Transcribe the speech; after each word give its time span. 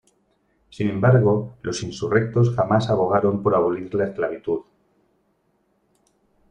Sin 0.71 0.89
embargo, 0.89 1.57
los 1.61 1.83
insurrectos 1.83 2.55
jamás 2.55 2.89
abogaron 2.89 3.43
por 3.43 3.53
abolir 3.53 3.93
la 3.93 4.05
esclavitud. 4.07 4.61